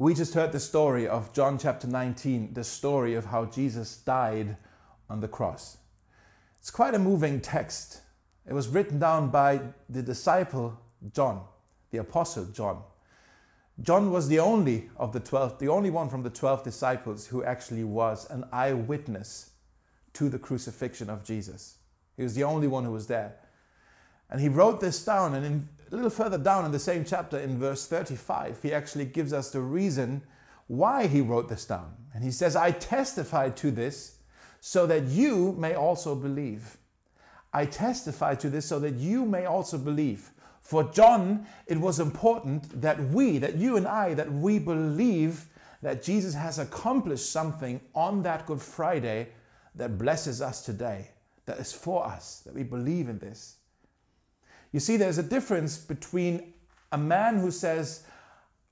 [0.00, 4.56] We just heard the story of John chapter 19, the story of how Jesus died
[5.10, 5.76] on the cross.
[6.58, 8.00] It's quite a moving text.
[8.48, 9.60] It was written down by
[9.90, 10.80] the disciple
[11.12, 11.44] John,
[11.90, 12.82] the apostle John.
[13.82, 17.44] John was the only of the 12, the only one from the 12 disciples who
[17.44, 19.50] actually was an eyewitness
[20.14, 21.76] to the crucifixion of Jesus.
[22.16, 23.34] He was the only one who was there.
[24.30, 27.38] And he wrote this down, and in, a little further down in the same chapter,
[27.38, 30.22] in verse 35, he actually gives us the reason
[30.66, 31.94] why he wrote this down.
[32.14, 34.18] And he says, I testify to this
[34.60, 36.76] so that you may also believe.
[37.52, 40.30] I testify to this so that you may also believe.
[40.60, 45.46] For John, it was important that we, that you and I, that we believe
[45.82, 49.30] that Jesus has accomplished something on that Good Friday
[49.74, 51.10] that blesses us today,
[51.46, 53.56] that is for us, that we believe in this.
[54.72, 56.52] You see, there's a difference between
[56.92, 58.04] a man who says,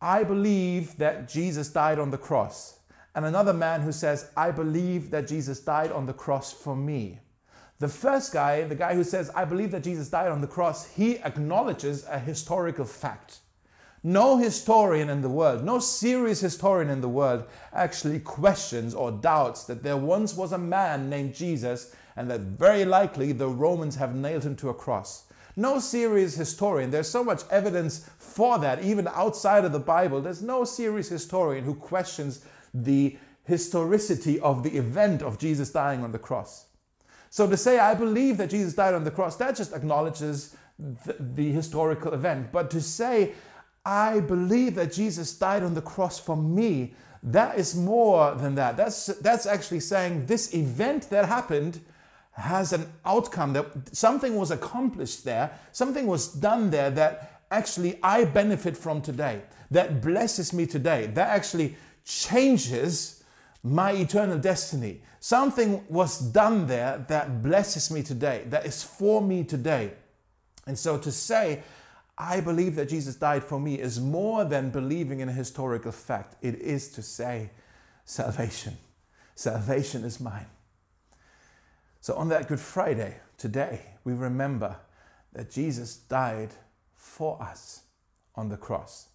[0.00, 2.80] I believe that Jesus died on the cross,
[3.14, 7.18] and another man who says, I believe that Jesus died on the cross for me.
[7.78, 10.86] The first guy, the guy who says, I believe that Jesus died on the cross,
[10.86, 13.40] he acknowledges a historical fact.
[14.04, 19.64] No historian in the world, no serious historian in the world actually questions or doubts
[19.64, 24.14] that there once was a man named Jesus and that very likely the Romans have
[24.14, 25.24] nailed him to a cross.
[25.56, 30.20] No serious historian, there's so much evidence for that, even outside of the Bible.
[30.20, 36.12] There's no serious historian who questions the historicity of the event of Jesus dying on
[36.12, 36.66] the cross.
[37.28, 41.16] So to say, I believe that Jesus died on the cross, that just acknowledges the,
[41.18, 42.52] the historical event.
[42.52, 43.32] But to say,
[43.84, 48.76] I believe that Jesus died on the cross for me, that is more than that.
[48.76, 51.80] That's, that's actually saying this event that happened
[52.32, 58.24] has an outcome that something was accomplished there, something was done there that actually I
[58.24, 63.22] benefit from today, that blesses me today, that actually changes
[63.62, 65.02] my eternal destiny.
[65.20, 69.92] Something was done there that blesses me today, that is for me today.
[70.66, 71.62] And so to say,
[72.16, 76.36] I believe that Jesus died for me is more than believing in a historical fact.
[76.42, 77.50] It is to say,
[78.04, 78.76] salvation.
[79.34, 80.46] Salvation is mine.
[82.02, 84.76] So on that Good Friday, today, we remember
[85.34, 86.50] that Jesus died
[86.96, 87.82] for us
[88.34, 89.06] on the cross.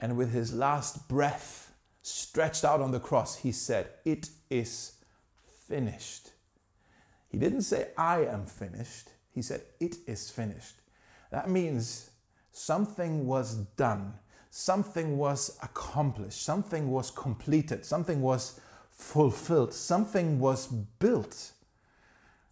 [0.00, 4.94] And with his last breath stretched out on the cross, he said, It is
[5.68, 6.32] finished.
[7.28, 9.10] He didn't say, I am finished.
[9.32, 10.74] He said, It is finished.
[11.30, 12.10] That means
[12.50, 14.14] something was done,
[14.50, 18.58] something was accomplished, something was completed, something was
[18.90, 21.52] fulfilled, something was built.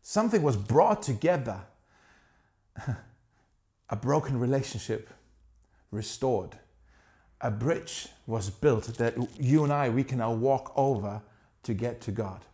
[0.08, 1.62] Something was brought together.
[3.90, 5.10] a broken relationship
[5.90, 6.56] restored.
[7.40, 11.22] A bridge was built that you and I, we can now walk over
[11.64, 12.44] to get to God.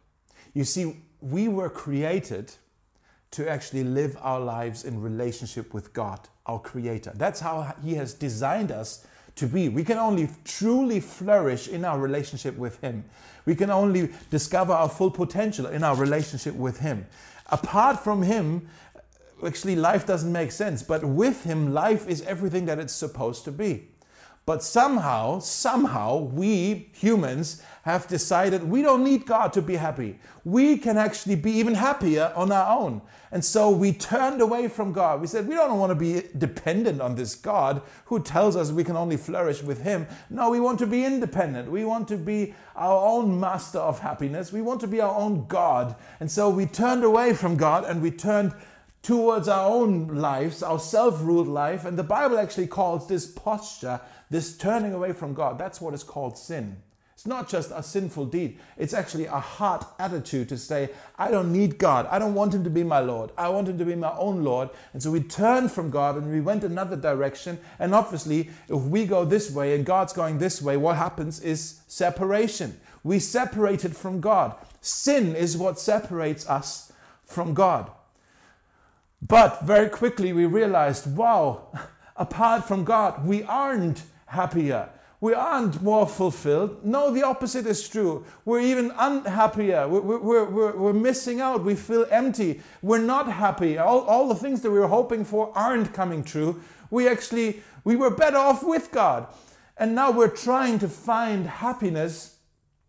[0.54, 2.52] You see, we were created
[3.32, 7.12] to actually live our lives in relationship with God, our Creator.
[7.16, 9.68] That's how He has designed us to be.
[9.68, 13.04] We can only truly flourish in our relationship with Him.
[13.44, 17.06] We can only discover our full potential in our relationship with Him
[17.52, 18.68] apart from Him,
[19.46, 20.82] actually life doesn't make sense.
[20.82, 23.91] But with Him, life is everything that it's supposed to be.
[24.44, 30.18] But somehow, somehow, we humans have decided we don't need God to be happy.
[30.44, 33.02] We can actually be even happier on our own.
[33.30, 35.20] And so we turned away from God.
[35.20, 38.84] We said we don't want to be dependent on this God who tells us we
[38.84, 40.06] can only flourish with Him.
[40.28, 41.70] No, we want to be independent.
[41.70, 44.52] We want to be our own master of happiness.
[44.52, 45.94] We want to be our own God.
[46.20, 48.54] And so we turned away from God and we turned
[49.02, 51.84] towards our own lives, our self ruled life.
[51.84, 54.00] And the Bible actually calls this posture
[54.32, 56.78] this turning away from God, that's what is called sin.
[57.12, 61.52] It's not just a sinful deed, it's actually a heart attitude to say, I don't
[61.52, 62.08] need God.
[62.10, 63.30] I don't want Him to be my Lord.
[63.36, 64.70] I want Him to be my own Lord.
[64.92, 67.60] And so we turned from God and we went another direction.
[67.78, 71.82] And obviously, if we go this way and God's going this way, what happens is
[71.86, 72.80] separation.
[73.04, 74.56] We separated from God.
[74.80, 76.90] Sin is what separates us
[77.24, 77.90] from God.
[79.26, 81.68] But very quickly we realized, wow,
[82.16, 84.88] apart from God, we aren't happier.
[85.20, 86.84] We aren't more fulfilled.
[86.84, 88.26] No, the opposite is true.
[88.44, 89.86] We're even unhappier.
[89.86, 91.62] We're, we're, we're, we're missing out.
[91.62, 92.60] We feel empty.
[92.82, 93.78] We're not happy.
[93.78, 96.60] All, all the things that we were hoping for aren't coming true.
[96.90, 99.28] We actually, we were better off with God.
[99.76, 102.31] And now we're trying to find happiness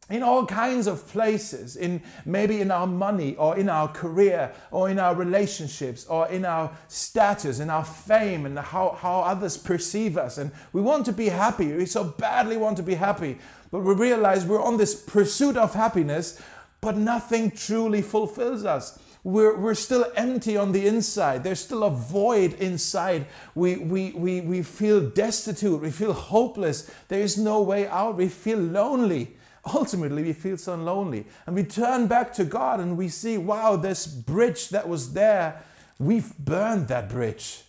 [0.09, 4.89] in all kinds of places in maybe in our money or in our career or
[4.89, 10.17] in our relationships or in our status in our fame and how, how others perceive
[10.17, 13.37] us and we want to be happy we so badly want to be happy
[13.71, 16.41] but we realize we're on this pursuit of happiness
[16.81, 21.45] but nothing truly fulfills us we're, we're still empty on the inside.
[21.45, 23.25] There's still a void inside.
[23.55, 25.79] We, we, we, we feel destitute.
[25.79, 26.91] We feel hopeless.
[27.07, 28.17] There is no way out.
[28.17, 31.25] We feel lonely ultimately we feel so lonely.
[31.45, 35.61] And we turn back to God and we see, wow, this bridge that was there,
[35.99, 37.61] we've burned that bridge.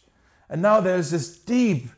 [0.48, 1.88] And now there's this deep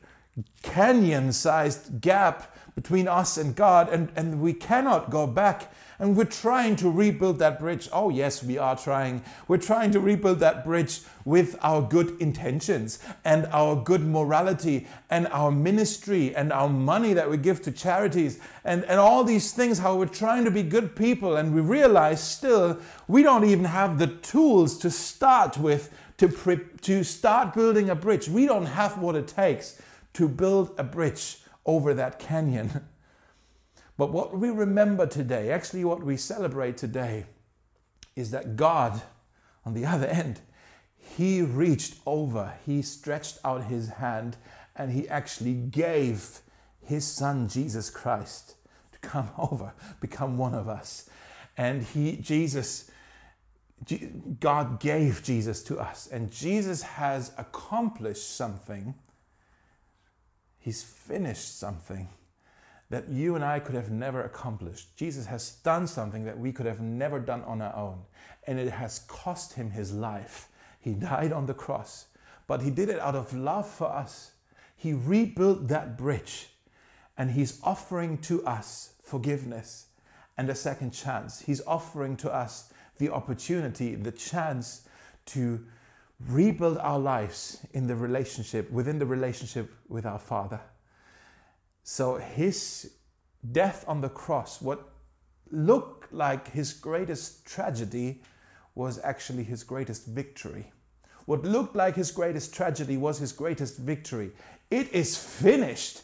[0.63, 6.25] canyon sized gap between us and God, and, and we cannot go back and we're
[6.25, 7.88] trying to rebuild that bridge.
[7.90, 9.23] Oh, yes, we are trying.
[9.49, 15.26] We're trying to rebuild that bridge with our good intentions and our good morality and
[15.28, 19.78] our ministry and our money that we give to charities and, and all these things,
[19.78, 21.37] how we're trying to be good people.
[21.37, 22.78] And we realize still
[23.08, 27.94] we don't even have the tools to start with to, pre- to start building a
[27.94, 28.28] bridge.
[28.28, 29.81] We don't have what it takes
[30.14, 32.89] to build a bridge over that canyon.
[33.97, 37.27] But what we remember today, actually, what we celebrate today,
[38.15, 39.03] is that God,
[39.65, 40.41] on the other end,
[40.97, 44.37] He reached over, He stretched out His hand,
[44.75, 46.41] and He actually gave
[46.83, 48.57] His Son, Jesus Christ,
[48.93, 51.09] to come over, become one of us.
[51.57, 52.91] And He, Jesus,
[54.41, 58.95] God gave Jesus to us, and Jesus has accomplished something.
[60.67, 62.09] He's finished something
[62.91, 64.97] that you and I could have never accomplished.
[64.97, 68.01] Jesus has done something that we could have never done on our own,
[68.49, 70.49] and it has cost him his life.
[70.81, 72.09] He died on the cross,
[72.49, 74.33] but he did it out of love for us.
[74.75, 76.49] He rebuilt that bridge,
[77.17, 79.87] and he's offering to us forgiveness
[80.37, 81.43] and a second chance.
[81.43, 84.81] He's offering to us the opportunity, the chance
[85.27, 85.65] to
[86.29, 90.61] rebuild our lives in the relationship, within the relationship with our Father.
[91.83, 92.93] So his
[93.53, 94.89] death on the cross, what
[95.51, 98.23] looked like his greatest tragedy,
[98.75, 100.73] was actually his greatest victory.
[101.27, 104.33] What looked like his greatest tragedy was his greatest victory.
[104.71, 106.03] It is finished.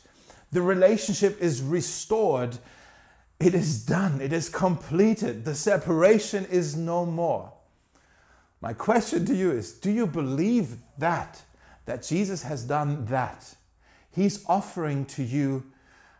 [0.52, 2.58] The relationship is restored.
[3.40, 4.20] It is done.
[4.20, 5.44] It is completed.
[5.44, 7.52] The separation is no more.
[8.62, 11.42] My question to you is Do you believe that?
[11.84, 13.56] That Jesus has done that?
[14.12, 15.64] He's offering to you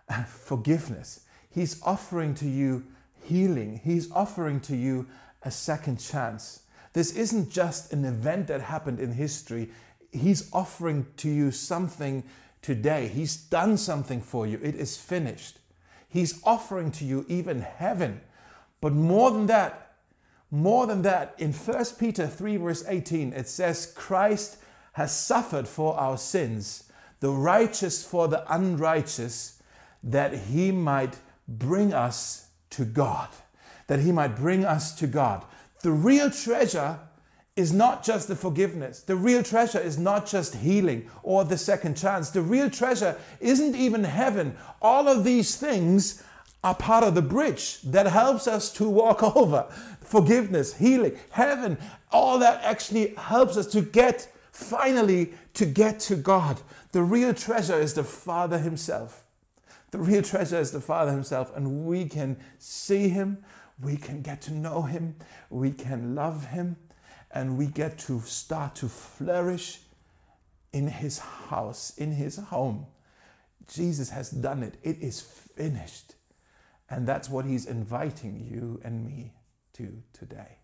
[0.27, 1.21] forgiveness.
[1.49, 2.85] He's offering to you
[3.23, 3.81] healing.
[3.85, 5.07] He's offering to you
[5.45, 6.65] a second chance.
[6.95, 9.71] This isn't just an event that happened in history.
[10.11, 12.25] He's offering to you something
[12.61, 13.07] today.
[13.07, 14.59] He's done something for you.
[14.63, 15.59] It is finished.
[16.09, 18.21] He's offering to you even heaven.
[18.81, 19.92] But more than that,
[20.53, 24.59] more than that, in 1 Peter 3, verse 18, it says, Christ
[24.93, 26.85] has suffered for our sins,
[27.21, 29.63] the righteous for the unrighteous,
[30.03, 31.17] that he might
[31.49, 33.31] bring us to God.
[33.87, 35.43] That he might bring us to God.
[35.81, 36.99] The real treasure
[37.57, 39.01] is not just the forgiveness.
[39.01, 42.29] The real treasure is not just healing or the second chance.
[42.29, 44.57] The real treasure isn't even heaven.
[44.83, 46.23] All of these things
[46.65, 49.67] are part of the bridge that helps us to walk over.
[50.01, 51.79] Forgiveness, healing, heaven,
[52.11, 56.61] all that actually helps us to get finally to get to God.
[56.93, 59.25] The real treasure is the Father Himself.
[59.91, 63.39] The real treasure is the Father Himself, and we can see Him,
[63.81, 65.17] we can get to know Him,
[65.51, 66.77] we can love Him,
[67.31, 69.81] and we get to start to flourish
[70.73, 72.87] in His house, in His home.
[73.69, 76.15] Jesus has done it, it is finished.
[76.93, 79.33] And that's what He's inviting you and me
[79.73, 80.59] to today.